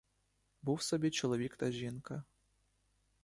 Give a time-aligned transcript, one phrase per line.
[0.61, 2.23] Був собі чоловік та жінка.